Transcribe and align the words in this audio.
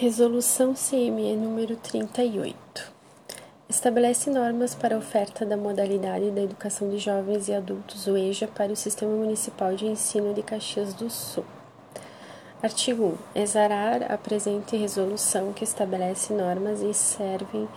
Resolução 0.00 0.72
CME 0.72 1.36
número 1.36 1.76
38. 1.76 2.90
Estabelece 3.68 4.30
normas 4.30 4.74
para 4.74 4.94
a 4.94 4.98
oferta 4.98 5.44
da 5.44 5.58
modalidade 5.58 6.30
da 6.30 6.40
educação 6.40 6.88
de 6.88 6.96
jovens 6.96 7.48
e 7.48 7.52
adultos, 7.52 8.06
EJA, 8.06 8.48
para 8.48 8.72
o 8.72 8.76
Sistema 8.76 9.12
Municipal 9.12 9.76
de 9.76 9.84
Ensino 9.84 10.32
de 10.32 10.42
Caxias 10.42 10.94
do 10.94 11.10
Sul. 11.10 11.44
Artigo 12.62 13.18
1. 13.34 13.40
Exarar 13.42 14.10
a 14.10 14.16
presente 14.16 14.74
resolução 14.74 15.52
que 15.52 15.64
estabelece 15.64 16.32
normas 16.32 16.80
e 16.80 16.94
servem 16.94 17.68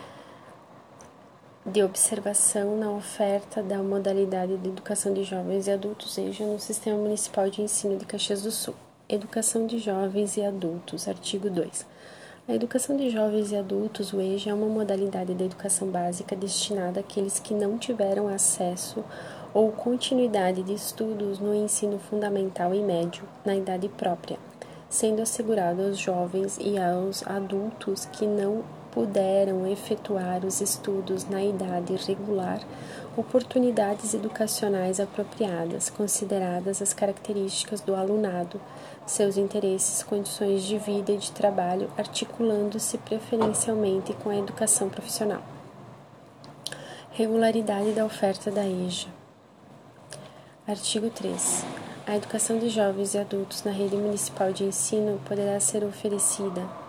de 1.65 1.83
observação 1.83 2.77
na 2.77 2.89
oferta 2.89 3.61
da 3.61 3.79
modalidade 3.79 4.55
de 4.55 4.69
educação 4.69 5.13
de 5.13 5.25
jovens 5.25 5.67
e 5.67 5.71
adultos 5.71 6.17
EJA 6.17 6.45
no 6.45 6.57
Sistema 6.57 6.95
Municipal 6.95 7.49
de 7.49 7.61
Ensino 7.61 7.97
de 7.97 8.05
Caxias 8.05 8.43
do 8.43 8.51
Sul. 8.51 8.75
Educação 9.09 9.67
de 9.67 9.77
jovens 9.77 10.37
e 10.37 10.41
adultos. 10.45 11.09
Artigo 11.09 11.49
2. 11.49 11.91
A 12.45 12.53
educação 12.53 12.97
de 12.97 13.09
jovens 13.09 13.53
e 13.53 13.55
adultos, 13.55 14.11
o 14.11 14.19
EJA, 14.19 14.51
é 14.51 14.53
uma 14.53 14.67
modalidade 14.67 15.33
de 15.33 15.45
educação 15.45 15.87
básica 15.87 16.35
destinada 16.35 16.99
àqueles 16.99 17.39
que 17.39 17.53
não 17.53 17.77
tiveram 17.77 18.27
acesso 18.27 19.01
ou 19.53 19.71
continuidade 19.71 20.61
de 20.61 20.73
estudos 20.73 21.39
no 21.39 21.55
ensino 21.55 21.97
fundamental 21.97 22.75
e 22.75 22.81
médio 22.81 23.23
na 23.45 23.55
idade 23.55 23.87
própria, 23.87 24.37
sendo 24.89 25.21
assegurado 25.21 25.83
aos 25.83 25.97
jovens 25.97 26.59
e 26.59 26.77
aos 26.77 27.25
adultos 27.25 28.05
que 28.07 28.27
não 28.27 28.61
puderam 28.93 29.65
efetuar 29.65 30.45
os 30.45 30.61
estudos 30.61 31.27
na 31.27 31.43
idade 31.43 31.95
regular 32.05 32.61
oportunidades 33.17 34.13
educacionais 34.13 34.99
apropriadas, 34.99 35.89
consideradas 35.89 36.81
as 36.81 36.93
características 36.93 37.81
do 37.81 37.95
alunado, 37.95 38.61
seus 39.05 39.35
interesses, 39.35 40.03
condições 40.03 40.63
de 40.63 40.77
vida 40.77 41.11
e 41.11 41.17
de 41.17 41.31
trabalho, 41.31 41.89
articulando-se 41.97 42.97
preferencialmente 42.99 44.13
com 44.13 44.29
a 44.29 44.37
educação 44.37 44.89
profissional. 44.89 45.41
Regularidade 47.11 47.91
da 47.93 48.05
oferta 48.05 48.51
da 48.51 48.65
EJA. 48.65 49.09
Artigo 50.67 51.09
3. 51.09 51.65
A 52.05 52.15
educação 52.15 52.59
de 52.59 52.69
jovens 52.69 53.13
e 53.13 53.17
adultos 53.17 53.63
na 53.63 53.71
rede 53.71 53.95
municipal 53.95 54.51
de 54.51 54.63
ensino 54.63 55.19
poderá 55.25 55.59
ser 55.59 55.83
oferecida 55.83 56.82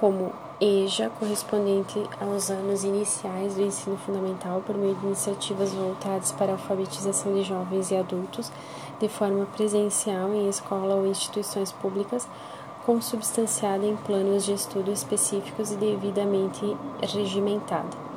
como 0.00 0.32
EJA, 0.60 1.10
correspondente 1.18 2.02
aos 2.20 2.50
anos 2.50 2.84
iniciais 2.84 3.54
do 3.54 3.62
ensino 3.62 3.96
fundamental, 3.96 4.62
por 4.64 4.76
meio 4.76 4.94
de 4.94 5.06
iniciativas 5.06 5.72
voltadas 5.72 6.32
para 6.32 6.52
a 6.52 6.54
alfabetização 6.54 7.32
de 7.34 7.42
jovens 7.42 7.90
e 7.90 7.96
adultos, 7.96 8.50
de 9.00 9.08
forma 9.08 9.46
presencial 9.46 10.32
em 10.32 10.48
escola 10.48 10.94
ou 10.94 11.06
instituições 11.06 11.70
públicas, 11.70 12.28
consubstanciada 12.84 13.84
em 13.84 13.96
planos 13.96 14.44
de 14.44 14.54
estudo 14.54 14.90
específicos 14.90 15.72
e 15.72 15.76
devidamente 15.76 16.76
regimentada. 17.02 18.07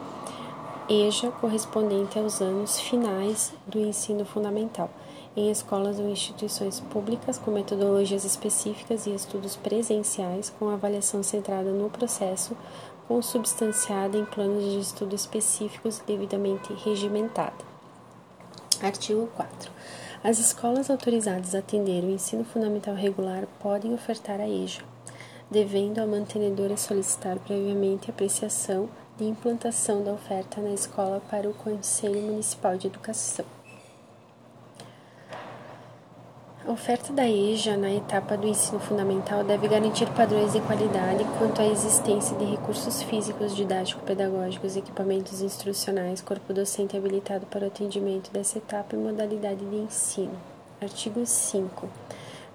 EJA, 0.94 1.32
correspondente 1.32 2.20
aos 2.20 2.42
anos 2.42 2.78
finais 2.78 3.54
do 3.66 3.80
ensino 3.80 4.26
fundamental 4.26 4.90
em 5.38 5.50
escolas 5.50 5.98
ou 5.98 6.10
instituições 6.10 6.82
públicas 6.82 7.38
com 7.38 7.50
metodologias 7.50 8.26
específicas 8.26 9.06
e 9.06 9.16
estudos 9.16 9.56
presenciais 9.56 10.54
com 10.60 10.68
avaliação 10.68 11.24
centrada 11.24 11.72
no 11.72 11.90
processo, 11.90 12.58
consubstanciada 13.08 14.18
em 14.18 14.26
planos 14.26 14.66
de 14.66 14.82
estudo 14.82 15.16
específicos 15.16 16.04
devidamente 16.06 16.74
regimentada. 16.74 17.64
Artigo 18.82 19.30
4. 19.38 19.72
As 20.22 20.40
escolas 20.40 20.90
autorizadas 20.90 21.56
a 21.56 21.60
atender 21.60 22.04
o 22.04 22.10
ensino 22.10 22.44
fundamental 22.44 22.96
regular 22.96 23.48
podem 23.62 23.94
ofertar 23.94 24.42
a 24.42 24.50
EJA, 24.50 24.84
devendo 25.50 26.00
a 26.00 26.06
mantenedora 26.06 26.76
solicitar 26.76 27.40
previamente 27.40 28.10
apreciação 28.10 28.90
de 29.18 29.26
implantação 29.26 30.04
da 30.04 30.12
oferta 30.12 30.62
na 30.62 30.74
escola 30.74 31.22
para 31.30 31.50
o 31.50 31.54
Conselho 31.54 32.22
Municipal 32.22 32.78
de 32.78 32.88
Educação. 32.88 33.46
A 36.66 36.72
oferta 36.72 37.12
da 37.12 37.28
EJA 37.28 37.76
na 37.76 37.92
etapa 37.92 38.38
do 38.38 38.48
ensino 38.48 38.80
fundamental 38.80 39.44
deve 39.44 39.68
garantir 39.68 40.08
padrões 40.12 40.54
de 40.54 40.62
qualidade 40.62 41.26
quanto 41.40 41.60
à 41.60 41.66
existência 41.66 42.38
de 42.38 42.46
recursos 42.46 43.02
físicos, 43.02 43.56
didático-pedagógicos, 43.56 44.78
equipamentos 44.78 45.42
instrucionais, 45.42 46.22
corpo 46.22 46.54
docente 46.54 46.96
habilitado 46.96 47.48
para 47.48 47.66
o 47.66 47.68
atendimento 47.68 48.32
dessa 48.32 48.60
etapa 48.60 48.96
e 48.96 49.00
modalidade 49.00 49.66
de 49.66 49.76
ensino. 49.76 50.38
Artigo 50.80 51.26
5. 51.26 51.90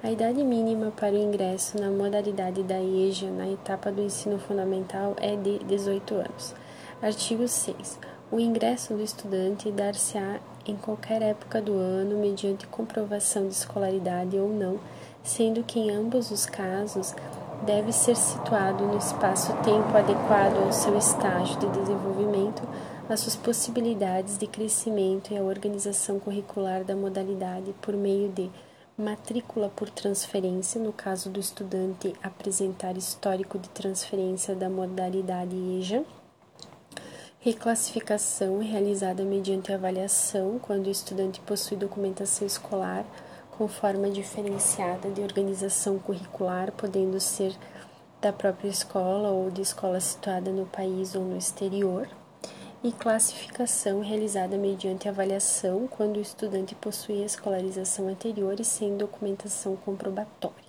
A 0.03 0.11
idade 0.11 0.45
mínima 0.45 0.93
para 0.95 1.15
o 1.15 1.19
ingresso 1.19 1.81
na 1.81 1.91
modalidade 1.91 2.63
da 2.63 2.79
EJA 2.79 3.31
na 3.31 3.49
etapa 3.49 3.91
do 3.91 4.03
ensino 4.03 4.39
fundamental 4.39 5.17
é 5.17 5.35
de 5.35 5.59
18 5.61 6.15
anos. 6.17 6.55
Artigo 7.01 7.49
6. 7.49 7.99
O 8.31 8.39
ingresso 8.39 8.93
do 8.93 9.03
estudante 9.03 9.73
dar-se-á 9.73 10.39
em 10.67 10.77
qualquer 10.77 11.23
época 11.23 11.63
do 11.63 11.73
ano, 11.73 12.19
mediante 12.19 12.67
comprovação 12.67 13.49
de 13.49 13.55
escolaridade 13.55 14.37
ou 14.39 14.51
não, 14.51 14.79
sendo 15.23 15.65
que 15.65 15.81
em 15.81 15.91
ambos 15.91 16.31
os 16.31 16.45
casos 16.45 17.15
deve 17.65 17.91
ser 17.91 18.17
situado 18.17 18.85
no 18.85 18.99
espaço-tempo 18.99 19.97
adequado 19.97 20.63
ao 20.63 20.73
seu 20.75 20.97
estágio 20.99 21.59
de 21.59 21.69
desenvolvimento, 21.71 22.63
às 23.09 23.21
suas 23.21 23.35
possibilidades 23.35 24.37
de 24.37 24.47
crescimento 24.47 25.33
e 25.33 25.39
à 25.39 25.43
organização 25.43 26.21
curricular 26.21 26.85
da 26.85 26.95
modalidade 26.95 27.75
por 27.81 27.97
meio 27.97 28.29
de 28.29 28.51
matrícula 28.99 29.69
por 29.69 29.91
transferência, 29.91 30.81
no 30.81 30.93
caso 30.93 31.29
do 31.29 31.39
estudante 31.39 32.15
apresentar 32.23 32.97
histórico 32.97 33.59
de 33.59 33.69
transferência 33.69 34.55
da 34.55 34.71
modalidade 34.71 35.55
EJA 35.55 36.05
Reclassificação 37.47 38.59
realizada 38.59 39.23
mediante 39.23 39.73
avaliação 39.73 40.59
quando 40.59 40.89
o 40.89 40.91
estudante 40.91 41.39
possui 41.43 41.77
documentação 41.77 42.45
escolar 42.45 43.05
com 43.53 43.69
forma 43.69 44.11
diferenciada 44.11 45.09
de 45.11 45.21
organização 45.21 45.97
curricular, 45.97 46.73
podendo 46.73 47.21
ser 47.21 47.57
da 48.21 48.33
própria 48.33 48.69
escola 48.69 49.29
ou 49.29 49.49
de 49.49 49.63
escola 49.63 50.01
situada 50.01 50.51
no 50.51 50.67
país 50.67 51.15
ou 51.15 51.23
no 51.23 51.37
exterior. 51.37 52.09
E 52.87 52.93
classificação 52.93 54.01
realizada 54.01 54.57
mediante 54.57 55.09
avaliação 55.09 55.89
quando 55.89 56.19
o 56.19 56.21
estudante 56.21 56.73
possui 56.77 57.25
escolarização 57.25 58.07
anterior 58.07 58.61
e 58.61 58.65
sem 58.65 58.97
documentação 58.97 59.75
comprobatória. 59.75 60.65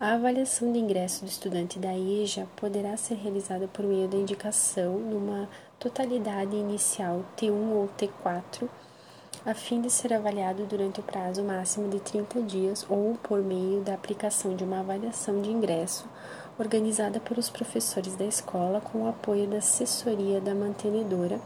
A 0.00 0.14
avaliação 0.14 0.72
de 0.72 0.78
ingresso 0.78 1.22
do 1.22 1.28
estudante 1.28 1.78
da 1.78 1.92
EJA 1.94 2.48
poderá 2.56 2.96
ser 2.96 3.16
realizada 3.16 3.68
por 3.68 3.84
meio 3.84 4.08
da 4.08 4.16
indicação 4.16 4.98
numa 4.98 5.50
totalidade 5.78 6.56
inicial 6.56 7.26
T1 7.36 7.72
ou 7.72 7.90
T4, 7.98 8.66
a 9.44 9.52
fim 9.52 9.82
de 9.82 9.90
ser 9.90 10.14
avaliado 10.14 10.64
durante 10.64 11.00
o 11.00 11.02
prazo 11.02 11.42
máximo 11.42 11.90
de 11.90 12.00
30 12.00 12.40
dias 12.40 12.86
ou 12.88 13.18
por 13.22 13.42
meio 13.42 13.82
da 13.82 13.92
aplicação 13.92 14.56
de 14.56 14.64
uma 14.64 14.80
avaliação 14.80 15.42
de 15.42 15.50
ingresso 15.50 16.08
organizada 16.58 17.20
pelos 17.20 17.50
professores 17.50 18.16
da 18.16 18.24
escola 18.24 18.80
com 18.80 19.02
o 19.02 19.08
apoio 19.08 19.46
da 19.46 19.58
assessoria 19.58 20.40
da 20.40 20.54
mantenedora, 20.54 21.40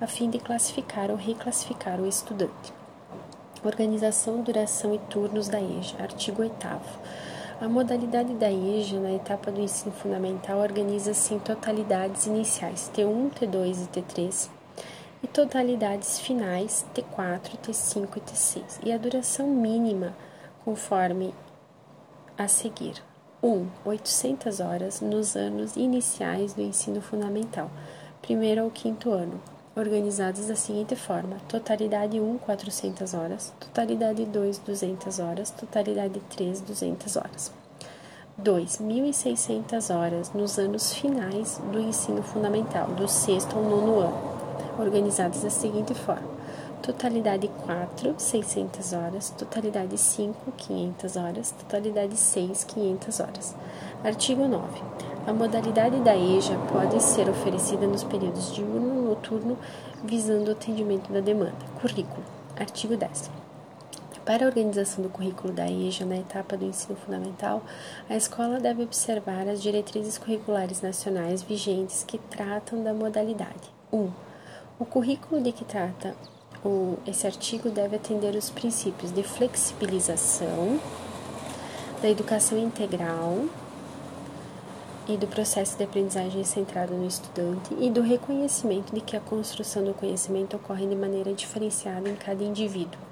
a 0.00 0.06
fim 0.06 0.30
de 0.30 0.38
classificar 0.38 1.10
ou 1.10 1.16
reclassificar 1.16 2.00
o 2.00 2.06
estudante. 2.06 2.72
Organização, 3.64 4.42
duração 4.42 4.94
e 4.94 4.98
turnos 4.98 5.48
da 5.48 5.60
EJA. 5.60 6.02
Artigo 6.02 6.42
8 6.42 6.66
a 7.60 7.68
modalidade 7.68 8.32
da 8.36 8.50
EJA 8.50 8.98
na 8.98 9.12
etapa 9.12 9.52
do 9.52 9.60
ensino 9.60 9.92
fundamental 9.92 10.60
organiza-se 10.60 11.34
em 11.34 11.38
totalidades 11.38 12.24
iniciais 12.24 12.90
T1, 12.94 13.32
T2 13.32 13.84
e 13.84 14.00
T3 14.00 14.48
e 15.22 15.26
totalidades 15.26 16.18
finais 16.18 16.86
T4, 16.94 17.58
T5 17.62 18.16
e 18.16 18.20
T6, 18.20 18.62
e 18.82 18.90
a 18.90 18.96
duração 18.96 19.46
mínima 19.48 20.16
conforme 20.64 21.34
a 22.38 22.48
seguir: 22.48 22.94
1. 23.42 23.66
800 23.86 24.60
horas 24.60 25.00
nos 25.00 25.34
anos 25.34 25.74
iniciais 25.74 26.52
do 26.52 26.60
ensino 26.60 27.00
fundamental, 27.00 27.70
primeiro 28.20 28.62
ao 28.62 28.70
quinto 28.70 29.10
ano, 29.10 29.40
organizados 29.74 30.46
da 30.46 30.54
seguinte 30.54 30.94
forma: 30.94 31.38
totalidade 31.48 32.20
1, 32.20 32.38
400 32.38 33.14
horas, 33.14 33.52
totalidade 33.58 34.26
2, 34.26 34.58
200 34.58 35.18
horas, 35.20 35.50
totalidade 35.52 36.20
3, 36.28 36.60
200 36.60 37.16
horas. 37.16 37.52
2. 38.36 38.78
1.600 38.78 39.94
horas 39.94 40.32
nos 40.34 40.58
anos 40.58 40.92
finais 40.92 41.58
do 41.72 41.80
ensino 41.80 42.22
fundamental, 42.22 42.88
do 42.88 43.08
sexto 43.08 43.56
ao 43.56 43.62
nono 43.62 44.00
ano, 44.00 44.18
organizados 44.78 45.42
da 45.42 45.50
seguinte 45.50 45.94
forma: 45.94 46.39
totalidade 46.82 47.48
4, 47.66 48.14
600 48.18 48.92
horas, 48.92 49.30
totalidade 49.30 49.96
5, 49.96 50.52
500 50.56 51.16
horas, 51.16 51.50
totalidade 51.52 52.16
6, 52.16 52.64
500 52.64 53.20
horas. 53.20 53.56
Artigo 54.02 54.48
9. 54.48 54.82
A 55.26 55.32
modalidade 55.32 56.00
da 56.00 56.16
EJA 56.16 56.56
pode 56.72 57.02
ser 57.02 57.28
oferecida 57.28 57.86
nos 57.86 58.02
períodos 58.02 58.54
diurno 58.54 59.02
e 59.02 59.08
noturno, 59.08 59.58
visando 60.02 60.48
o 60.48 60.52
atendimento 60.52 61.12
da 61.12 61.20
demanda. 61.20 61.58
Currículo. 61.80 62.24
Artigo 62.58 62.96
10. 62.96 63.30
Para 64.24 64.44
a 64.44 64.48
organização 64.48 65.02
do 65.02 65.10
currículo 65.10 65.52
da 65.52 65.70
EJA 65.70 66.06
na 66.06 66.16
etapa 66.16 66.56
do 66.56 66.64
ensino 66.64 66.96
fundamental, 66.96 67.62
a 68.08 68.16
escola 68.16 68.60
deve 68.60 68.82
observar 68.82 69.48
as 69.48 69.60
diretrizes 69.60 70.18
curriculares 70.18 70.80
nacionais 70.80 71.42
vigentes 71.42 72.04
que 72.06 72.16
tratam 72.16 72.82
da 72.82 72.94
modalidade. 72.94 73.70
1. 73.92 73.98
Um, 73.98 74.10
o 74.78 74.86
currículo 74.86 75.42
de 75.42 75.52
que 75.52 75.64
trata 75.64 76.14
o, 76.64 76.98
esse 77.06 77.26
artigo 77.26 77.70
deve 77.70 77.96
atender 77.96 78.34
os 78.34 78.50
princípios 78.50 79.12
de 79.12 79.22
flexibilização, 79.22 80.78
da 82.02 82.08
educação 82.08 82.58
integral 82.58 83.44
e 85.08 85.16
do 85.16 85.26
processo 85.26 85.76
de 85.76 85.84
aprendizagem 85.84 86.44
centrado 86.44 86.94
no 86.94 87.06
estudante 87.06 87.74
e 87.78 87.90
do 87.90 88.00
reconhecimento 88.00 88.94
de 88.94 89.00
que 89.00 89.16
a 89.16 89.20
construção 89.20 89.84
do 89.84 89.92
conhecimento 89.92 90.56
ocorre 90.56 90.86
de 90.86 90.94
maneira 90.94 91.32
diferenciada 91.32 92.08
em 92.08 92.14
cada 92.14 92.42
indivíduo. 92.42 93.09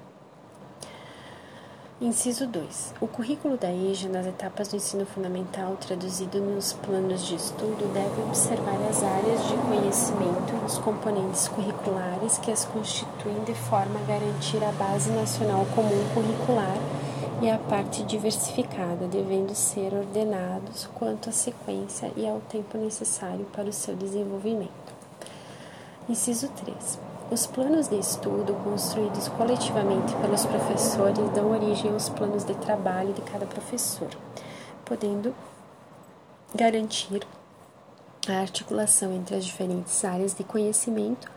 Inciso 2.01 2.47
2. 2.47 2.93
O 3.01 3.07
currículo 3.07 3.57
da 3.57 3.73
EJA 3.73 4.07
nas 4.07 4.25
etapas 4.25 4.69
do 4.69 4.77
ensino 4.77 5.05
fundamental, 5.05 5.75
traduzido 5.75 6.39
nos 6.39 6.71
planos 6.71 7.27
de 7.27 7.35
estudo, 7.35 7.93
deve 7.93 8.21
observar 8.21 8.77
as 8.89 9.03
áreas 9.03 9.45
de 9.49 9.57
conhecimento 9.67 10.53
e 10.53 10.65
os 10.65 10.77
componentes 10.77 11.49
curriculares 11.49 12.37
que 12.37 12.53
as 12.53 12.63
constituem 12.63 13.43
de 13.43 13.53
forma 13.53 13.99
a 13.99 14.03
garantir 14.03 14.63
a 14.63 14.71
base 14.71 15.11
nacional 15.11 15.65
comum 15.75 16.07
curricular 16.13 16.77
e 17.41 17.49
a 17.49 17.57
parte 17.57 18.01
diversificada, 18.03 19.05
devendo 19.05 19.53
ser 19.53 19.93
ordenados 19.93 20.87
quanto 20.95 21.27
à 21.27 21.33
sequência 21.33 22.13
e 22.15 22.25
ao 22.25 22.39
tempo 22.39 22.77
necessário 22.77 23.45
para 23.51 23.67
o 23.67 23.73
seu 23.73 23.93
desenvolvimento. 23.93 24.93
Inciso 26.07 26.47
3. 26.63 27.08
Os 27.31 27.45
planos 27.45 27.87
de 27.87 27.99
estudo 27.99 28.55
construídos 28.63 29.27
coletivamente 29.27 30.15
pelos 30.15 30.47
professores 30.47 31.29
dão 31.29 31.51
origem 31.51 31.91
aos 31.91 32.09
planos 32.09 32.43
de 32.43 32.55
trabalho 32.55 33.13
de 33.13 33.21
cada 33.21 33.45
professor, 33.45 34.09
podendo 34.83 35.35
garantir 36.55 37.21
a 38.27 38.39
articulação 38.39 39.13
entre 39.13 39.35
as 39.35 39.45
diferentes 39.45 40.03
áreas 40.03 40.33
de 40.33 40.43
conhecimento 40.43 41.29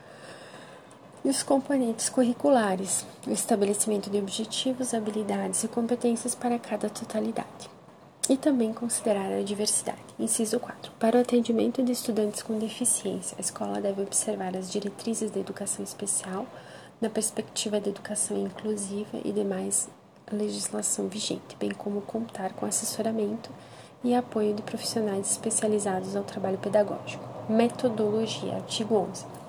e 1.23 1.29
os 1.29 1.43
componentes 1.43 2.09
curriculares, 2.09 3.05
o 3.27 3.31
estabelecimento 3.31 4.09
de 4.09 4.17
objetivos, 4.17 4.95
habilidades 4.95 5.63
e 5.63 5.69
competências 5.69 6.35
para 6.35 6.59
cada 6.59 6.89
totalidade 6.89 7.82
e 8.29 8.37
também 8.37 8.73
considerar 8.73 9.33
a 9.33 9.43
diversidade. 9.43 9.99
Inciso 10.19 10.61
4. 10.61 10.93
Para 10.99 11.19
o 11.19 11.21
atendimento 11.21 11.83
de 11.83 11.93
estudantes 11.93 12.43
com 12.43 12.59
deficiência, 12.59 13.37
a 13.37 13.41
escola 13.41 13.81
deve 13.81 14.03
observar 14.03 14.57
as 14.57 14.71
diretrizes 14.71 15.31
da 15.31 15.41
educação 15.41 15.85
especial 15.85 16.47
na 17.01 17.11
perspectiva 17.11 17.81
da 17.81 17.91
educação 17.91 18.37
inclusiva 18.37 19.19
e 19.25 19.33
demais 19.33 19.89
legislação 20.31 21.09
vigente, 21.09 21.57
bem 21.59 21.71
como 21.71 22.01
contar 22.01 22.53
com 22.53 22.65
assessoramento 22.65 23.51
e 24.05 24.15
apoio 24.15 24.55
de 24.55 24.63
profissionais 24.63 25.31
especializados 25.31 26.17
ao 26.17 26.25
trabalho 26.25 26.59
pedagógico. 26.59 27.25
Metodologia, 27.49 28.55
artigo 28.55 28.97
11. 28.97 29.42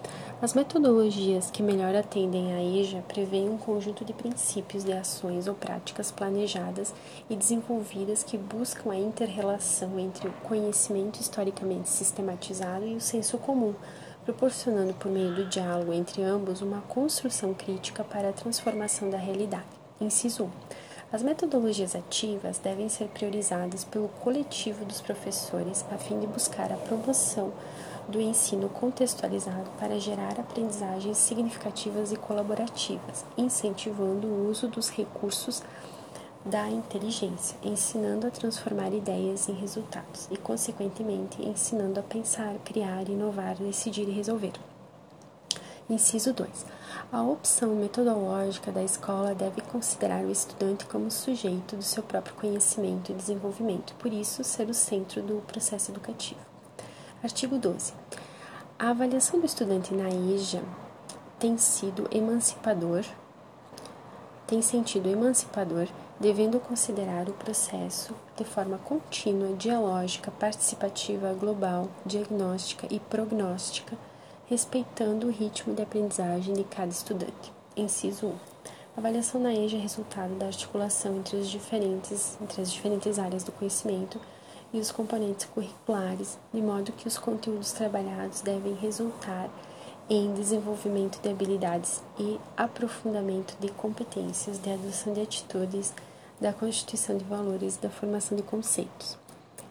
As 0.44 0.54
metodologias 0.54 1.50
que 1.50 1.63
melhor 1.63 1.95
atendem 1.95 2.54
à 2.54 2.62
EJA 2.62 3.01
prevêem 3.07 3.48
um 3.48 3.57
conjunto 3.57 4.04
de 4.04 4.12
princípios 4.12 4.84
de 4.84 4.92
ações 4.92 5.48
ou 5.48 5.56
práticas 5.56 6.12
planejadas 6.12 6.94
e 7.30 7.36
desenvolvidas 7.38 8.25
que 8.25 8.38
buscam 8.38 8.92
a 8.92 8.98
interrelação 8.98 9.98
entre 9.98 10.28
o 10.28 10.34
conhecimento 10.44 11.22
historicamente 11.22 11.88
sistematizado 11.88 12.86
e 12.86 12.94
o 12.94 13.00
senso 13.00 13.38
comum, 13.38 13.74
proporcionando 14.25 14.94
por 14.95 15.10
meio 15.10 15.34
do 15.34 15.45
diálogo 15.45 15.94
entre 15.94 16.22
ambos 16.22 16.62
uma 16.62 16.81
construção 16.90 17.54
crítica 17.54 18.04
para 18.04 18.28
a 18.28 18.34
transformação 18.34 19.10
da 19.10 19.18
realidade. 19.18 19.63
Inciso 20.01 20.44
1. 20.44 20.50
As 21.13 21.24
metodologias 21.24 21.95
ativas 21.95 22.57
devem 22.57 22.90
ser 22.90 23.07
priorizadas 23.07 23.86
pelo 23.86 24.10
coletivo 24.10 24.84
dos 24.84 25.00
professores 25.00 25.86
a 25.90 25.98
fim 25.98 26.19
de 26.19 26.28
buscar 26.28 26.69
a 26.74 26.75
promoção 26.75 27.54
do 28.08 28.20
ensino 28.20 28.70
contextualizado 28.70 29.70
para 29.80 30.00
gerar 30.00 30.40
aprendizagens 30.40 31.18
significativas 31.18 32.12
e 32.12 32.16
colaborativas, 32.16 33.26
incentivando 33.38 34.28
o 34.28 34.50
uso 34.50 34.68
dos 34.68 34.90
recursos 34.90 35.64
da 36.46 36.70
inteligência, 36.70 37.58
ensinando 37.64 38.28
a 38.28 38.32
transformar 38.32 38.94
ideias 38.94 39.48
em 39.48 39.54
resultados 39.54 40.28
e, 40.30 40.38
consequentemente, 40.38 41.42
ensinando 41.42 42.00
a 42.00 42.04
pensar, 42.04 42.56
criar, 42.66 43.08
inovar, 43.08 43.56
decidir 43.56 44.08
e 44.10 44.12
resolver. 44.12 44.54
Inciso 45.90 46.34
2. 46.34 46.66
A 47.12 47.22
opção 47.22 47.76
metodológica 47.76 48.72
da 48.72 48.84
escola 48.84 49.36
deve 49.36 49.62
considerar 49.62 50.24
o 50.24 50.32
estudante 50.32 50.86
como 50.86 51.12
sujeito 51.12 51.76
do 51.76 51.84
seu 51.84 52.02
próprio 52.02 52.36
conhecimento 52.36 53.12
e 53.12 53.16
desenvolvimento, 53.16 53.94
por 53.96 54.12
isso, 54.12 54.44
ser 54.44 54.70
o 54.70 54.74
centro 54.74 55.22
do 55.22 55.42
processo 55.42 55.92
educativo. 55.92 56.53
Artigo 57.24 57.58
12. 57.58 57.94
A 58.78 58.90
avaliação 58.90 59.40
do 59.40 59.46
estudante 59.46 59.94
na 59.94 60.10
EJA 60.10 60.62
tem 61.40 61.58
sido 61.58 62.06
emancipador, 62.12 63.06
tem 64.46 64.62
sentido 64.62 65.08
emancipador, 65.08 65.88
devendo 66.20 66.60
considerar 66.60 67.30
o 67.30 67.34
processo 67.34 68.14
de 68.36 68.44
forma 68.44 68.78
contínua, 68.78 69.56
dialógica, 69.56 70.31
participativa, 70.31 71.34
global, 71.34 71.88
diagnóstica 72.06 72.88
e 72.92 73.00
prognóstica, 73.00 73.98
respeitando 74.48 75.28
o 75.28 75.31
ritmo 75.31 75.74
de 75.74 75.81
aprendizagem 75.81 76.54
de 76.54 76.66
cada 76.66 76.92
estudante. 76.92 77.54
Inciso 77.78 78.28
1. 78.28 78.30
A 78.98 79.00
avaliação 79.00 79.40
na 79.40 79.54
EJA 79.54 79.78
é 79.78 79.80
resultado 79.80 80.36
da 80.36 80.48
articulação 80.48 81.16
entre, 81.16 81.38
os 81.38 81.50
diferentes, 81.50 82.38
entre 82.42 82.62
as 82.62 82.69
diferentes 82.69 83.18
áreas 83.18 83.46
do 83.46 83.54
conhecimento 83.54 84.19
e 84.74 84.80
os 84.80 84.92
componentes 84.92 85.46
curriculares, 85.46 86.38
de 86.54 86.62
modo 86.62 86.92
que 86.92 87.08
os 87.08 87.18
conteúdos 87.18 87.72
trabalhados 87.72 88.42
devem 88.42 88.74
resultar 88.74 89.50
em 90.10 90.34
desenvolvimento 90.34 91.22
de 91.22 91.30
habilidades 91.30 92.02
e 92.20 92.40
aprofundamento 92.58 93.56
de 93.60 93.70
competências, 93.70 94.60
de 94.60 94.72
adoção 94.72 95.14
de 95.14 95.22
atitudes, 95.22 95.94
da 96.42 96.52
constituição 96.52 97.18
de 97.18 97.24
valores, 97.24 97.78
da 97.78 97.90
formação 97.90 98.36
de 98.36 98.44
conceitos. 98.44 99.18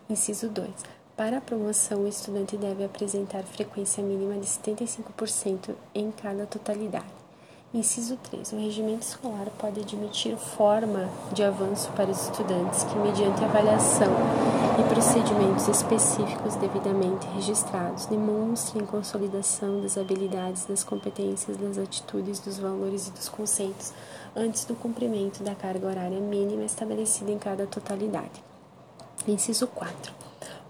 Inciso 0.09 0.49
2. 0.49 0.71
Para 1.17 1.39
a 1.39 1.41
promoção, 1.41 2.05
o 2.05 2.09
estudante 2.09 2.57
deve 2.57 2.85
apresentar 2.85 3.43
frequência 3.43 4.03
mínima 4.03 4.35
de 4.41 4.47
75% 4.47 5.75
em 5.95 6.11
cada 6.11 6.47
totalidade. 6.47 7.22
Inciso 7.75 8.19
3. 8.19 8.53
O 8.53 8.57
regimento 8.57 9.01
escolar 9.01 9.47
pode 9.59 9.81
admitir 9.81 10.37
forma 10.37 11.09
de 11.33 11.43
avanço 11.43 11.91
para 11.93 12.11
os 12.11 12.25
estudantes 12.25 12.85
que, 12.85 12.95
mediante 12.99 13.43
avaliação 13.43 14.13
e 14.79 14.83
procedimentos 14.93 15.69
específicos 15.69 16.55
devidamente 16.57 17.27
registrados, 17.29 18.05
demonstrem 18.05 18.85
consolidação 18.85 19.81
das 19.81 19.97
habilidades, 19.97 20.67
das 20.67 20.85
competências, 20.85 21.57
das 21.57 21.79
atitudes, 21.79 22.41
dos 22.41 22.59
valores 22.59 23.09
e 23.09 23.11
dos 23.13 23.31
conceitos 23.31 23.95
antes 24.37 24.67
do 24.67 24.75
cumprimento 24.75 25.43
da 25.43 25.55
carga 25.55 25.87
horária 25.87 26.21
mínima 26.21 26.67
estabelecida 26.67 27.31
em 27.31 27.39
cada 27.39 27.67
totalidade. 27.67 28.45
Inciso 29.27 29.67
4. 29.67 30.13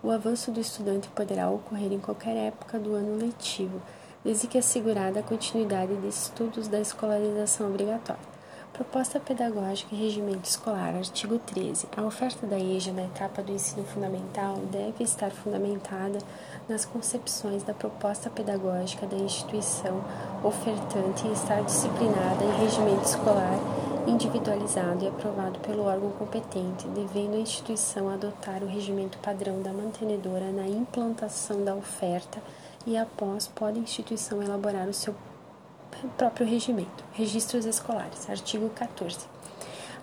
O 0.05 0.11
avanço 0.13 0.53
do 0.53 0.61
estudante 0.61 1.09
poderá 1.09 1.51
ocorrer 1.51 1.93
em 1.93 1.99
qualquer 1.99 2.37
época 2.37 2.79
do 2.79 2.95
ano 2.95 3.17
letivo 3.17 3.83
desde 4.25 4.47
que 4.47 4.59
assegurada 4.59 5.21
a 5.21 5.23
continuidade 5.23 5.97
de 5.97 6.09
estudos 6.09 6.69
da 6.69 6.81
escolarização 6.81 7.69
obrigatória. 7.69 8.33
Proposta 8.73 9.21
pedagógica 9.21 9.95
e 9.95 9.99
regimento 9.99 10.49
escolar, 10.49 10.95
artigo 10.95 11.39
13. 11.39 11.89
A 11.95 12.03
oferta 12.03 12.47
da 12.47 12.59
EJA 12.59 12.93
na 12.93 13.05
etapa 13.05 13.43
do 13.43 13.53
ensino 13.53 13.85
fundamental 13.85 14.57
deve 14.71 15.05
estar 15.05 15.31
fundamentada 15.31 16.19
nas 16.67 16.87
concepções 16.87 17.63
da 17.63 17.75
proposta 17.75 18.31
pedagógica 18.31 19.07
da 19.07 19.17
instituição 19.17 20.03
ofertante 20.43 21.27
e 21.27 21.33
estar 21.33 21.63
disciplinada 21.63 22.43
em 22.45 22.65
regimento 22.65 23.05
escolar 23.05 23.59
individualizado 24.07 25.05
e 25.05 25.09
aprovado 25.09 25.59
pelo 25.61 25.85
órgão 25.85 26.11
competente, 26.11 26.89
devendo 26.89 27.35
a 27.35 27.41
instituição 27.41 28.09
adotar 28.09 28.63
o 28.63 28.67
regimento 28.67 29.19
padrão 29.19 29.63
da 29.63 29.73
mantenedora 29.73 30.51
na 30.51 30.67
implantação 30.67 31.63
da 31.63 31.75
oferta 31.75 32.43
e 32.87 32.97
após 32.97 33.49
pode 33.49 33.79
a 33.79 33.83
instituição 33.83 34.43
elaborar 34.43 34.89
o 34.89 34.93
seu 34.95 35.15
próprio 36.17 36.47
regimento. 36.47 37.05
Registros 37.13 37.65
escolares. 37.65 38.29
Artigo 38.29 38.69
14. 38.71 39.19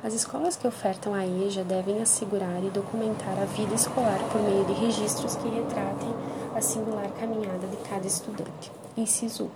As 0.02 0.14
escolas 0.14 0.56
que 0.56 0.66
ofertam 0.66 1.14
a 1.14 1.26
EJA 1.26 1.64
devem 1.64 2.02
assegurar 2.02 2.64
e 2.64 2.70
documentar 2.70 3.38
a 3.38 3.46
vida 3.46 3.76
escolar 3.76 4.20
por 4.32 4.42
meio 4.42 4.64
de 4.64 4.74
registros 4.74 5.36
que 5.36 5.50
retratem 5.50 6.16
a 6.56 6.62
singular 6.62 7.10
caminhada 7.20 7.68
de 7.68 7.78
cada 7.90 8.08
estudante. 8.08 8.72
Inciso 8.96 9.46
1. 9.46 9.50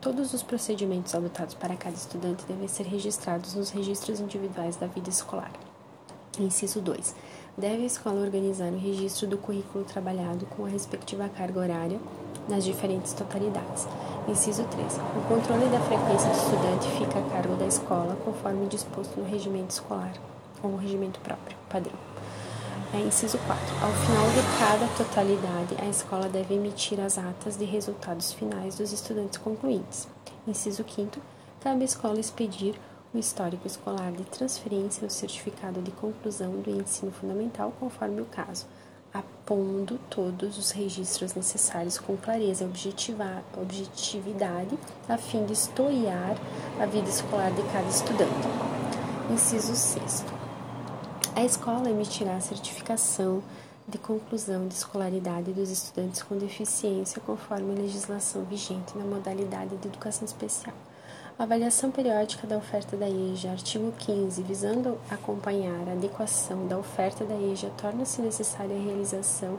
Todos 0.00 0.32
os 0.32 0.42
procedimentos 0.42 1.14
adotados 1.14 1.54
para 1.54 1.76
cada 1.76 1.94
estudante 1.94 2.46
devem 2.46 2.68
ser 2.68 2.84
registrados 2.84 3.54
nos 3.54 3.70
registros 3.70 4.20
individuais 4.20 4.76
da 4.76 4.86
vida 4.86 5.10
escolar. 5.10 5.52
Inciso 6.38 6.80
2. 6.80 7.14
Deve 7.58 7.82
a 7.82 7.86
escola 7.86 8.20
organizar 8.20 8.72
o 8.72 8.78
registro 8.78 9.26
do 9.26 9.36
currículo 9.36 9.84
trabalhado 9.84 10.46
com 10.46 10.64
a 10.64 10.68
respectiva 10.68 11.28
carga 11.28 11.58
horária 11.58 11.98
nas 12.48 12.62
diferentes 12.62 13.12
totalidades. 13.12 13.84
Inciso 14.28 14.62
3. 14.62 14.94
O 14.94 15.26
controle 15.26 15.66
da 15.66 15.80
frequência 15.80 16.30
do 16.30 16.36
estudante 16.36 16.88
fica 16.96 17.18
a 17.18 17.30
cargo 17.30 17.56
da 17.56 17.66
escola, 17.66 18.16
conforme 18.24 18.68
disposto 18.68 19.18
no 19.18 19.28
regimento 19.28 19.70
escolar 19.70 20.12
ou 20.62 20.76
regimento 20.76 21.18
próprio, 21.18 21.56
padrão. 21.68 21.98
É, 22.94 23.00
inciso 23.00 23.36
4. 23.38 23.64
Ao 23.82 23.92
final 23.92 24.30
de 24.30 24.58
cada 24.60 24.86
totalidade, 24.96 25.74
a 25.82 25.88
escola 25.88 26.28
deve 26.28 26.54
emitir 26.54 27.00
as 27.00 27.18
atas 27.18 27.56
de 27.56 27.64
resultados 27.64 28.32
finais 28.32 28.76
dos 28.76 28.92
estudantes 28.92 29.36
concluintes. 29.36 30.06
Inciso 30.46 30.84
5. 30.88 31.20
Cabe 31.60 31.82
à 31.82 31.84
escola 31.84 32.20
expedir 32.20 32.76
o 33.12 33.18
histórico 33.18 33.66
escolar 33.66 34.12
de 34.12 34.24
transferência 34.24 35.04
ou 35.04 35.10
certificado 35.10 35.80
de 35.80 35.90
conclusão 35.92 36.60
do 36.60 36.70
ensino 36.70 37.10
fundamental, 37.10 37.72
conforme 37.78 38.20
o 38.20 38.26
caso 38.26 38.66
apondo 39.12 39.98
todos 40.10 40.58
os 40.58 40.70
registros 40.70 41.34
necessários 41.34 41.98
com 41.98 42.16
clareza 42.16 42.64
e 42.64 42.66
objetividade, 42.66 44.78
a 45.08 45.16
fim 45.16 45.46
de 45.46 45.54
historiar 45.54 46.36
a 46.78 46.86
vida 46.86 47.08
escolar 47.08 47.50
de 47.50 47.62
cada 47.72 47.88
estudante. 47.88 48.48
Inciso 49.30 49.74
6. 49.74 50.24
A 51.34 51.44
escola 51.44 51.90
emitirá 51.90 52.36
a 52.36 52.40
certificação 52.40 53.42
de 53.86 53.96
conclusão 53.96 54.68
de 54.68 54.74
escolaridade 54.74 55.52
dos 55.52 55.70
estudantes 55.70 56.22
com 56.22 56.36
deficiência 56.36 57.22
conforme 57.24 57.72
a 57.72 57.82
legislação 57.82 58.44
vigente 58.44 58.98
na 58.98 59.04
modalidade 59.04 59.76
de 59.76 59.88
educação 59.88 60.26
especial. 60.26 60.74
Avaliação 61.38 61.92
periódica 61.92 62.48
da 62.48 62.56
oferta 62.56 62.96
da 62.96 63.08
EJA, 63.08 63.52
artigo 63.52 63.92
15, 63.96 64.42
visando 64.42 64.98
acompanhar 65.08 65.88
a 65.88 65.92
adequação 65.92 66.66
da 66.66 66.76
oferta 66.76 67.24
da 67.24 67.36
EJA, 67.36 67.70
torna-se 67.80 68.20
necessária 68.20 68.74
a 68.74 68.82
realização 68.82 69.56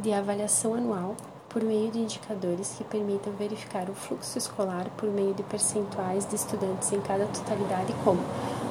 de 0.00 0.12
avaliação 0.12 0.74
anual 0.74 1.14
por 1.48 1.62
meio 1.62 1.92
de 1.92 2.00
indicadores 2.00 2.74
que 2.76 2.82
permitam 2.82 3.32
verificar 3.34 3.88
o 3.88 3.94
fluxo 3.94 4.36
escolar 4.36 4.90
por 4.96 5.08
meio 5.08 5.32
de 5.32 5.44
percentuais 5.44 6.26
de 6.26 6.34
estudantes 6.34 6.92
em 6.92 7.00
cada 7.00 7.26
totalidade, 7.26 7.94
como 8.02 8.20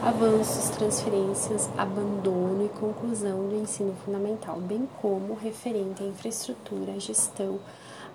avanços, 0.04 0.72
transferências, 0.72 1.70
abandono 1.78 2.66
e 2.66 2.80
conclusão 2.82 3.48
do 3.48 3.56
ensino 3.56 3.96
fundamental, 4.04 4.60
bem 4.60 4.90
como 5.02 5.36
referente 5.36 6.04
à 6.04 6.06
infraestrutura, 6.06 7.00
gestão, 7.00 7.62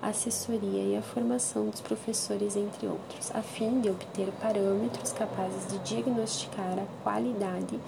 assessoria 0.08 0.82
e 0.82 0.96
a 0.96 1.02
formação 1.02 1.68
dos 1.68 1.80
professores, 1.80 2.56
entre 2.56 2.86
outros, 2.86 3.30
a 3.34 3.42
fim 3.42 3.80
de 3.80 3.90
obter 3.90 4.30
parâmetros 4.40 5.12
capazes 5.12 5.66
de 5.68 5.78
diagnosticar 5.78 6.78
a 6.78 7.02
qualidade 7.02 7.78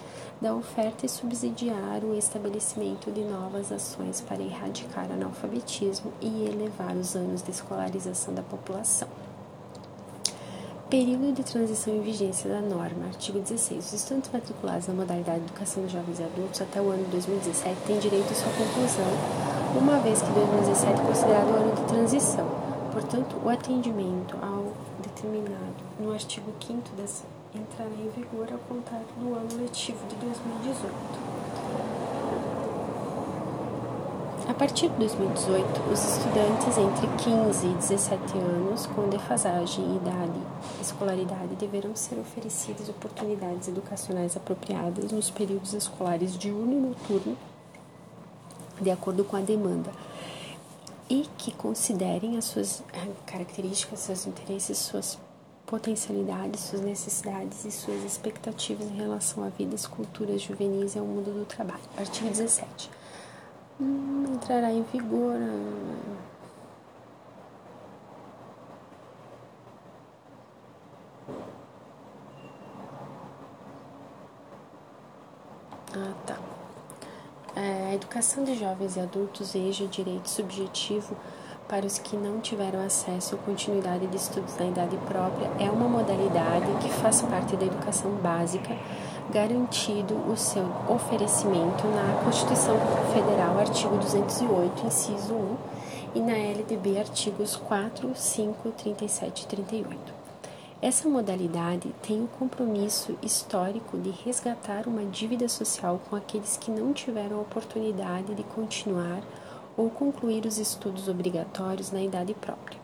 da 0.40 0.54
oferta 0.54 1.06
e 1.06 1.08
subsidiar 1.08 2.04
o 2.04 2.16
estabelecimento 2.16 3.10
de 3.10 3.22
novas 3.22 3.70
ações 3.70 4.20
para 4.20 4.42
erradicar 4.42 5.10
analfabetismo 5.10 6.12
e 6.20 6.46
elevar 6.46 6.96
os 6.96 7.14
anos 7.14 7.42
de 7.42 7.50
escolarização 7.50 8.34
da 8.34 8.42
população. 8.42 9.27
Período 10.90 11.34
de 11.34 11.44
transição 11.44 11.94
em 11.94 12.00
vigência 12.00 12.48
da 12.48 12.62
norma. 12.62 13.08
Artigo 13.08 13.38
16. 13.38 13.84
Os 13.84 13.92
estudantes 13.92 14.30
matriculados 14.32 14.88
na 14.88 14.94
modalidade 14.94 15.40
de 15.40 15.44
educação 15.44 15.84
de 15.84 15.92
jovens 15.92 16.18
e 16.18 16.22
adultos 16.22 16.62
até 16.62 16.80
o 16.80 16.88
ano 16.88 17.04
2017 17.10 17.76
têm 17.86 17.98
direito 17.98 18.32
à 18.32 18.34
sua 18.34 18.50
conclusão 18.52 19.04
uma 19.78 19.98
vez 19.98 20.22
que 20.22 20.30
2017 20.32 20.98
é 20.98 21.04
considerado 21.04 21.50
o 21.50 21.56
ano 21.56 21.76
de 21.76 21.82
transição. 21.92 22.48
Portanto, 22.90 23.36
o 23.44 23.50
atendimento 23.50 24.34
ao 24.40 24.72
determinado 25.02 25.76
no 26.00 26.10
artigo 26.10 26.50
5 26.58 26.80
dessa 26.96 27.26
entrará 27.54 27.90
em 27.90 28.08
vigor 28.08 28.48
ao 28.50 28.58
contar 28.60 29.02
do 29.20 29.34
ano 29.34 29.60
letivo 29.60 29.98
de 30.08 30.16
2018. 30.16 31.37
A 34.48 34.54
partir 34.54 34.88
de 34.88 34.96
2018, 34.96 35.92
os 35.92 36.02
estudantes 36.02 36.78
entre 36.78 37.06
15 37.22 37.66
e 37.66 37.74
17 37.74 38.38
anos 38.38 38.86
com 38.86 39.06
defasagem 39.06 39.84
em 39.84 39.96
idade 39.96 40.40
e 40.78 40.82
escolaridade 40.82 41.54
deverão 41.56 41.94
ser 41.94 42.18
oferecidas 42.18 42.88
oportunidades 42.88 43.68
educacionais 43.68 44.38
apropriadas 44.38 45.12
nos 45.12 45.28
períodos 45.28 45.74
escolares 45.74 46.36
diurno 46.38 46.72
e 46.72 46.80
noturno 46.80 47.36
de 48.80 48.90
acordo 48.90 49.22
com 49.22 49.36
a 49.36 49.42
demanda 49.42 49.92
e 51.10 51.28
que 51.36 51.52
considerem 51.52 52.38
as 52.38 52.46
suas 52.46 52.82
eh, 52.94 53.06
características, 53.26 53.98
seus 53.98 54.26
interesses, 54.26 54.78
suas 54.78 55.18
potencialidades, 55.66 56.60
suas 56.60 56.80
necessidades 56.80 57.66
e 57.66 57.70
suas 57.70 58.02
expectativas 58.02 58.86
em 58.86 58.96
relação 58.96 59.44
à 59.44 59.50
vida, 59.50 59.74
às 59.74 59.86
culturas 59.86 60.40
juvenis 60.40 60.94
e 60.94 60.98
ao 60.98 61.04
mundo 61.04 61.38
do 61.38 61.44
trabalho. 61.44 61.82
Artigo 61.98 62.30
17. 62.30 62.97
Hum, 63.80 64.24
entrará 64.34 64.72
em 64.72 64.82
vigor. 64.82 65.36
Ah, 75.94 76.12
tá. 76.26 76.36
É, 77.56 77.90
a 77.90 77.94
educação 77.94 78.44
de 78.44 78.54
jovens 78.54 78.96
e 78.96 79.00
adultos 79.00 79.54
EJA 79.54 79.86
direito 79.86 80.28
subjetivo 80.28 81.16
para 81.68 81.84
os 81.84 81.98
que 81.98 82.16
não 82.16 82.40
tiveram 82.40 82.84
acesso 82.84 83.36
ou 83.36 83.42
continuidade 83.42 84.06
de 84.06 84.16
estudos 84.16 84.56
na 84.56 84.66
idade 84.66 84.96
própria 85.06 85.50
é 85.58 85.70
uma 85.70 85.88
modalidade 85.88 86.66
que 86.80 86.88
faz 86.88 87.20
parte 87.22 87.56
da 87.56 87.66
educação 87.66 88.10
básica, 88.12 88.74
garantido 89.30 90.14
o 90.30 90.36
seu 90.36 90.64
oferecimento 90.88 91.86
na 91.88 92.22
Constituição 92.24 92.76
Federal, 93.12 93.58
artigo 93.58 93.96
208, 93.96 94.86
inciso 94.86 95.34
1, 95.34 95.56
e 96.14 96.20
na 96.20 96.36
LDB, 96.36 96.98
artigos 96.98 97.54
4, 97.56 98.12
5, 98.14 98.70
37 98.70 99.42
e 99.42 99.46
38. 99.46 100.18
Essa 100.80 101.08
modalidade 101.08 101.92
tem 102.02 102.22
o 102.22 102.28
compromisso 102.28 103.18
histórico 103.22 103.98
de 103.98 104.10
resgatar 104.10 104.86
uma 104.86 105.04
dívida 105.04 105.48
social 105.48 106.00
com 106.08 106.16
aqueles 106.16 106.56
que 106.56 106.70
não 106.70 106.92
tiveram 106.92 107.38
a 107.38 107.42
oportunidade 107.42 108.34
de 108.34 108.42
continuar 108.44 109.20
ou 109.76 109.90
concluir 109.90 110.46
os 110.46 110.56
estudos 110.56 111.08
obrigatórios 111.08 111.90
na 111.90 112.00
idade 112.00 112.32
própria, 112.32 112.78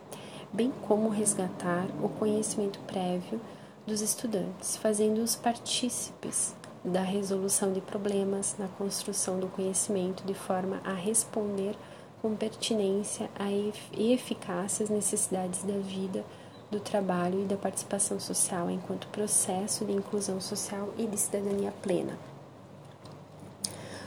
bem 0.53 0.73
como 0.83 1.09
resgatar 1.09 1.87
o 2.03 2.09
conhecimento 2.09 2.79
prévio 2.81 3.41
dos 3.87 4.01
estudantes, 4.01 4.77
fazendo-os 4.77 5.37
partícipes 5.37 6.55
da 6.83 7.03
resolução 7.03 7.73
de 7.73 7.81
problemas, 7.81 8.57
na 8.59 8.67
construção 8.67 9.39
do 9.39 9.47
conhecimento, 9.49 10.25
de 10.25 10.35
forma 10.35 10.81
a 10.85 10.93
responder 10.93 11.77
com 12.23 12.35
pertinência 12.35 13.29
e 13.93 14.13
eficácia 14.13 14.85
às 14.85 14.91
necessidades 14.91 15.63
da 15.63 15.79
vida 15.79 16.25
do 16.71 16.81
trabalho 16.81 17.43
e 17.43 17.45
da 17.45 17.57
participação 17.57 18.19
social 18.19 18.71
enquanto 18.71 19.07
processo 19.09 19.85
de 19.85 19.93
inclusão 19.93 20.41
social 20.41 20.89
e 20.97 21.07
de 21.07 21.19
cidadania 21.19 21.73
plena. 21.83 22.19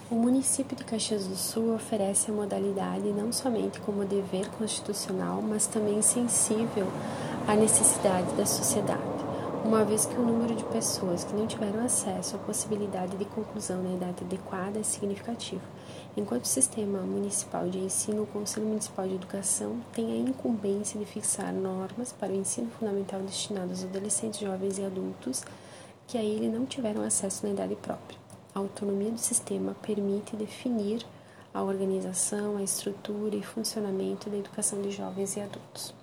O 0.09 0.15
município 0.15 0.75
de 0.75 0.83
Caxias 0.83 1.27
do 1.27 1.35
Sul 1.35 1.75
oferece 1.75 2.31
a 2.31 2.33
modalidade 2.33 3.09
não 3.09 3.31
somente 3.31 3.79
como 3.81 4.05
dever 4.05 4.49
constitucional, 4.51 5.41
mas 5.41 5.67
também 5.67 6.01
sensível 6.01 6.87
à 7.47 7.55
necessidade 7.55 8.31
da 8.33 8.45
sociedade 8.45 9.16
uma 9.63 9.83
vez 9.83 10.05
que 10.05 10.15
o 10.15 10.21
número 10.21 10.55
de 10.55 10.63
pessoas 10.65 11.23
que 11.23 11.33
não 11.33 11.47
tiveram 11.47 11.83
acesso 11.83 12.35
à 12.35 12.39
possibilidade 12.39 13.17
de 13.17 13.25
conclusão 13.25 13.81
na 13.81 13.93
idade 13.93 14.23
adequada 14.23 14.79
é 14.79 14.83
significativo. 14.83 15.61
Enquanto 16.15 16.45
o 16.45 16.47
sistema 16.47 16.99
municipal 17.01 17.67
de 17.69 17.79
ensino, 17.79 18.23
o 18.23 18.27
Conselho 18.27 18.65
Municipal 18.65 19.07
de 19.07 19.15
Educação 19.15 19.79
tem 19.93 20.11
a 20.11 20.17
incumbência 20.17 20.99
de 20.99 21.05
fixar 21.05 21.53
normas 21.53 22.11
para 22.11 22.31
o 22.31 22.35
ensino 22.35 22.69
fundamental 22.71 23.21
destinado 23.21 23.69
aos 23.69 23.83
adolescentes, 23.83 24.39
jovens 24.39 24.77
e 24.77 24.85
adultos 24.85 25.43
que 26.07 26.17
a 26.17 26.23
ele 26.23 26.47
não 26.47 26.65
tiveram 26.65 27.03
acesso 27.03 27.45
na 27.45 27.53
idade 27.53 27.75
própria. 27.75 28.17
A 28.55 28.59
autonomia 28.59 29.11
do 29.11 29.19
sistema 29.19 29.75
permite 29.81 30.35
definir 30.35 31.05
a 31.53 31.61
organização, 31.61 32.57
a 32.57 32.63
estrutura 32.63 33.35
e 33.35 33.43
funcionamento 33.43 34.29
da 34.29 34.37
educação 34.37 34.81
de 34.81 34.91
jovens 34.91 35.35
e 35.35 35.41
adultos. 35.41 35.96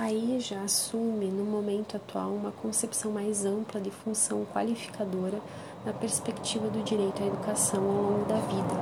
A 0.00 0.12
EJA 0.12 0.60
assume, 0.60 1.26
no 1.26 1.42
momento 1.44 1.96
atual, 1.96 2.30
uma 2.30 2.52
concepção 2.52 3.10
mais 3.10 3.44
ampla 3.44 3.80
de 3.80 3.90
função 3.90 4.46
qualificadora 4.54 5.40
na 5.84 5.92
perspectiva 5.92 6.68
do 6.68 6.84
direito 6.84 7.20
à 7.20 7.26
educação 7.26 7.82
ao 7.84 8.02
longo 8.12 8.24
da 8.26 8.36
vida. 8.36 8.74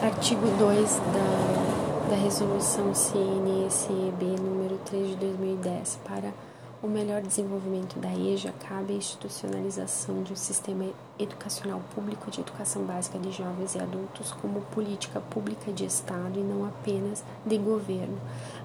Artigo 0.00 0.46
2 0.46 0.90
da, 0.94 2.10
da 2.10 2.22
Resolução 2.22 2.94
CNSEB 2.94 4.40
número 4.40 4.78
3 4.84 5.08
de 5.08 5.16
2010 5.16 5.98
para 6.04 6.32
o 6.82 6.88
melhor 6.88 7.20
desenvolvimento 7.20 7.98
da 7.98 8.10
EJA 8.10 8.54
cabe 8.66 8.94
a 8.94 8.96
institucionalização 8.96 10.22
de 10.22 10.32
um 10.32 10.36
sistema 10.36 10.86
educacional 11.18 11.82
público 11.94 12.30
de 12.30 12.40
educação 12.40 12.84
básica 12.84 13.18
de 13.18 13.30
jovens 13.30 13.74
e 13.74 13.78
adultos 13.78 14.32
como 14.32 14.62
política 14.62 15.20
pública 15.20 15.70
de 15.72 15.84
Estado 15.84 16.38
e 16.38 16.42
não 16.42 16.64
apenas 16.64 17.22
de 17.44 17.58
governo, 17.58 18.18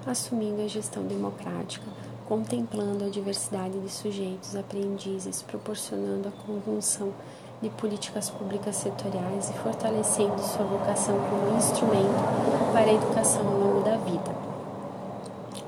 assumindo 0.06 0.62
a 0.62 0.66
gestão 0.66 1.02
democrática, 1.02 1.84
contemplando 2.26 3.04
a 3.04 3.10
diversidade 3.10 3.78
de 3.78 3.90
sujeitos 3.90 4.56
aprendizes, 4.56 5.42
proporcionando 5.42 6.28
a 6.28 6.32
conjunção 6.32 7.12
de 7.60 7.68
políticas 7.68 8.30
públicas 8.30 8.76
setoriais 8.76 9.50
e 9.50 9.52
fortalecendo 9.58 10.40
sua 10.40 10.64
vocação 10.64 11.18
como 11.28 11.58
instrumento 11.58 12.72
para 12.72 12.90
a 12.90 12.94
educação 12.94 13.46
ao 13.46 13.58
longo 13.58 13.82
da 13.82 13.96
vida. 13.98 14.45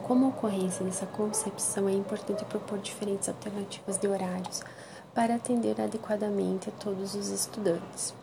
Como 0.08 0.28
ocorrência 0.28 0.82
dessa 0.86 1.04
concepção, 1.04 1.86
é 1.86 1.92
importante 1.92 2.42
propor 2.46 2.78
diferentes 2.78 3.28
alternativas 3.28 3.98
de 3.98 4.08
horários 4.08 4.62
para 5.14 5.34
atender 5.34 5.78
adequadamente 5.78 6.70
a 6.70 6.72
todos 6.72 7.14
os 7.14 7.28
estudantes. 7.28 8.14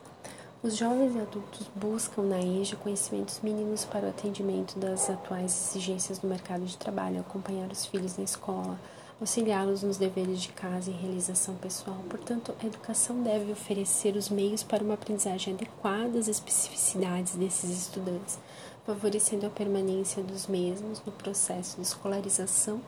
Os 0.63 0.75
jovens 0.75 1.15
e 1.15 1.19
adultos 1.19 1.69
buscam 1.75 2.23
na 2.23 2.41
EJA 2.41 2.75
conhecimentos 2.77 3.39
mínimos 3.43 3.85
para 3.85 4.07
o 4.07 4.09
atendimento 4.09 4.79
das 4.79 5.11
atuais 5.11 5.69
exigências 5.69 6.17
do 6.17 6.27
mercado 6.27 6.65
de 6.65 6.75
trabalho, 6.75 7.19
acompanhar 7.19 7.71
os 7.71 7.85
filhos 7.85 8.17
na 8.17 8.23
escola, 8.23 8.79
auxiliá-los 9.21 9.83
nos 9.83 9.97
deveres 9.97 10.41
de 10.41 10.49
casa 10.49 10.89
e 10.89 10.93
realização 10.93 11.53
pessoal. 11.53 11.99
Portanto, 12.09 12.55
a 12.63 12.65
educação 12.65 13.21
deve 13.21 13.51
oferecer 13.51 14.15
os 14.15 14.27
meios 14.27 14.63
para 14.63 14.83
uma 14.83 14.95
aprendizagem 14.95 15.53
adequada 15.53 16.17
às 16.17 16.27
especificidades 16.27 17.35
desses 17.35 17.69
estudantes, 17.69 18.39
favorecendo 18.85 19.47
a 19.47 19.49
permanência 19.49 20.21
dos 20.21 20.47
mesmos 20.47 21.01
no 21.05 21.11
processo 21.11 21.77
de 21.77 21.81
escolarização 21.81 22.79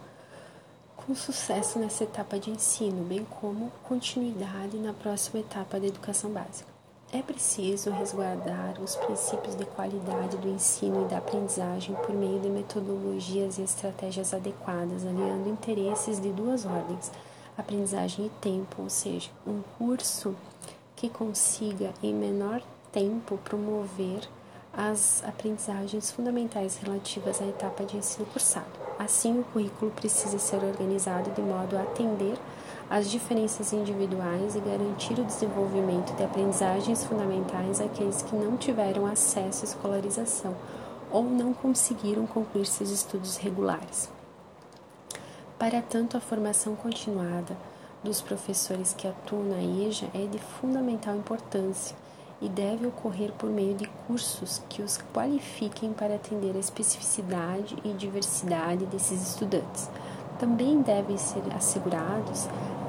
com 0.95 1.15
sucesso 1.15 1.79
nessa 1.79 2.03
etapa 2.03 2.37
de 2.37 2.51
ensino, 2.51 3.03
bem 3.03 3.23
como 3.23 3.71
continuidade 3.83 4.77
na 4.77 4.93
próxima 4.93 5.39
etapa 5.39 5.79
da 5.79 5.87
educação 5.87 6.29
básica. 6.29 6.69
É 7.13 7.21
preciso 7.21 7.89
resguardar 7.89 8.81
os 8.81 8.97
princípios 8.97 9.55
de 9.55 9.63
qualidade 9.63 10.35
do 10.35 10.49
ensino 10.49 11.05
e 11.05 11.07
da 11.07 11.19
aprendizagem 11.19 11.95
por 11.95 12.13
meio 12.13 12.41
de 12.41 12.49
metodologias 12.49 13.57
e 13.57 13.61
estratégias 13.61 14.33
adequadas, 14.33 15.05
aliando 15.05 15.47
interesses 15.47 16.19
de 16.19 16.29
duas 16.33 16.65
ordens: 16.65 17.09
aprendizagem 17.57 18.25
e 18.25 18.29
tempo, 18.41 18.81
ou 18.81 18.89
seja, 18.89 19.29
um 19.47 19.61
curso 19.77 20.35
que 20.97 21.07
consiga 21.07 21.93
em 22.03 22.13
menor 22.13 22.61
tempo 22.91 23.37
promover 23.37 24.27
as 24.77 25.23
aprendizagens 25.27 26.11
fundamentais 26.11 26.77
relativas 26.77 27.41
à 27.41 27.47
etapa 27.47 27.83
de 27.83 27.97
ensino 27.97 28.27
cursado. 28.27 28.67
Assim, 28.99 29.39
o 29.39 29.43
currículo 29.45 29.89
precisa 29.89 30.37
ser 30.37 30.63
organizado 30.63 31.31
de 31.31 31.41
modo 31.41 31.75
a 31.75 31.81
atender 31.81 32.37
as 32.87 33.09
diferenças 33.09 33.73
individuais 33.73 34.55
e 34.55 34.59
garantir 34.59 35.19
o 35.19 35.25
desenvolvimento 35.25 36.15
de 36.15 36.23
aprendizagens 36.23 37.03
fundamentais 37.03 37.81
àqueles 37.81 38.21
que 38.21 38.35
não 38.35 38.55
tiveram 38.55 39.07
acesso 39.07 39.65
à 39.65 39.67
escolarização 39.67 40.55
ou 41.11 41.23
não 41.23 41.55
conseguiram 41.55 42.27
concluir 42.27 42.67
seus 42.67 42.91
estudos 42.91 43.37
regulares. 43.37 44.11
Para 45.57 45.81
tanto, 45.81 46.15
a 46.15 46.19
formação 46.19 46.75
continuada 46.75 47.57
dos 48.03 48.21
professores 48.21 48.93
que 48.93 49.07
atuam 49.07 49.43
na 49.43 49.59
EJA 49.59 50.07
é 50.13 50.27
de 50.27 50.37
fundamental 50.37 51.15
importância 51.15 51.95
e 52.41 52.47
deve 52.47 52.85
ocorrer 52.85 53.31
por 53.33 53.49
meio 53.49 53.73
de 53.75 53.87
cursos 54.05 54.61
que 54.69 54.81
os 54.81 54.99
qualifiquem 55.13 55.93
para 55.93 56.15
atender 56.15 56.55
a 56.55 56.59
especificidade 56.59 57.75
e 57.83 57.93
diversidade 57.93 58.85
desses 58.85 59.21
estudantes. 59.29 59.89
Também 60.39 60.81
devem 60.81 61.17
ser 61.17 61.41
assegurados 61.55 62.47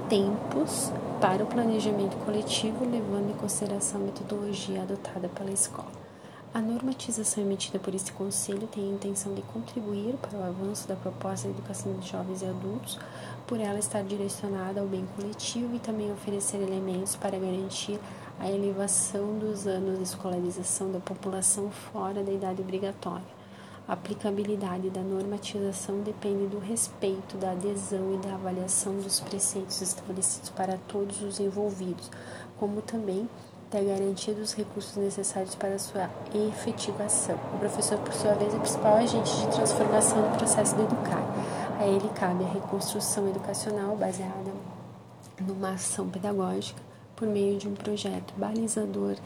tempos 0.08 0.92
para 1.20 1.42
o 1.42 1.46
planejamento 1.46 2.16
coletivo, 2.24 2.84
levando 2.84 3.30
em 3.30 3.34
consideração 3.34 4.00
a 4.00 4.04
metodologia 4.04 4.82
adotada 4.82 5.28
pela 5.28 5.50
escola. 5.50 6.08
A 6.52 6.60
normatização 6.60 7.44
emitida 7.44 7.78
por 7.78 7.94
este 7.94 8.10
Conselho 8.12 8.66
tem 8.66 8.84
a 8.84 8.94
intenção 8.94 9.34
de 9.34 9.42
contribuir 9.42 10.14
para 10.14 10.38
o 10.38 10.42
avanço 10.42 10.88
da 10.88 10.96
proposta 10.96 11.46
de 11.46 11.54
educação 11.54 11.92
de 11.98 12.08
jovens 12.08 12.40
e 12.40 12.46
adultos, 12.46 12.98
por 13.46 13.60
ela 13.60 13.78
estar 13.78 14.02
direcionada 14.02 14.80
ao 14.80 14.86
bem 14.86 15.06
coletivo 15.14 15.76
e 15.76 15.78
também 15.78 16.10
oferecer 16.10 16.56
elementos 16.56 17.16
para 17.16 17.38
garantir 17.38 18.00
a 18.40 18.48
elevação 18.48 19.36
dos 19.38 19.66
anos 19.66 19.98
de 19.98 20.04
escolarização 20.04 20.92
da 20.92 21.00
população 21.00 21.70
fora 21.70 22.22
da 22.22 22.32
idade 22.32 22.62
obrigatória. 22.62 23.38
A 23.86 23.94
aplicabilidade 23.94 24.90
da 24.90 25.00
normatização 25.00 26.00
depende 26.02 26.46
do 26.46 26.58
respeito, 26.58 27.36
da 27.36 27.52
adesão 27.52 28.14
e 28.14 28.18
da 28.18 28.34
avaliação 28.34 28.94
dos 28.98 29.18
preceitos 29.18 29.80
estabelecidos 29.80 30.50
para 30.50 30.78
todos 30.86 31.22
os 31.22 31.40
envolvidos, 31.40 32.10
como 32.58 32.80
também 32.82 33.28
da 33.70 33.80
garantia 33.80 34.34
dos 34.34 34.54
recursos 34.54 34.96
necessários 34.96 35.54
para 35.54 35.78
sua 35.78 36.08
efetivação. 36.32 37.36
O 37.54 37.58
professor, 37.58 37.98
por 37.98 38.12
sua 38.12 38.34
vez, 38.34 38.52
é 38.52 38.56
o 38.56 38.60
principal 38.60 38.96
agente 38.96 39.34
de 39.36 39.48
transformação 39.48 40.22
do 40.22 40.36
processo 40.36 40.76
de 40.76 40.82
educar. 40.82 41.22
A 41.78 41.86
ele 41.86 42.08
cabe 42.10 42.44
a 42.44 42.48
reconstrução 42.48 43.28
educacional 43.28 43.96
baseada 43.96 44.52
numa 45.40 45.70
ação 45.70 46.08
pedagógica 46.08 46.87
por 47.18 47.26
meio 47.26 47.58
de 47.58 47.66
um 47.66 47.74
projeto 47.74 48.32
balizador 48.36 49.16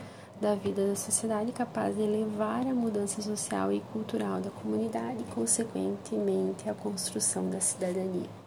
da 0.40 0.54
vida 0.54 0.88
da 0.88 0.96
sociedade 0.96 1.52
capaz 1.52 1.94
de 1.94 2.02
levar 2.02 2.66
a 2.66 2.74
mudança 2.74 3.20
social 3.20 3.70
e 3.70 3.80
cultural 3.92 4.40
da 4.40 4.50
comunidade 4.50 5.20
e, 5.20 5.34
consequentemente, 5.34 6.68
a 6.68 6.74
construção 6.74 7.50
da 7.50 7.60
cidadania. 7.60 8.41